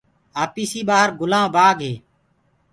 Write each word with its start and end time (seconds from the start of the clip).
آپيسي 0.43 0.81
ٻآهر 0.87 1.09
گُلآن 1.19 1.45
بآگ 1.55 1.77
هي 1.85 1.93